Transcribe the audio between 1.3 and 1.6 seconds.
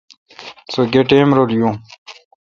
رل